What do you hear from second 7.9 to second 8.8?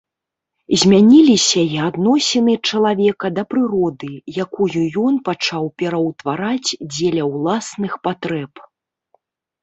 патрэб.